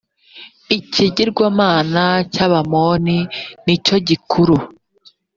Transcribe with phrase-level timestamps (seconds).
[0.77, 3.17] ikigirwamana cy’ abamoni
[3.65, 4.55] nicyogikuru.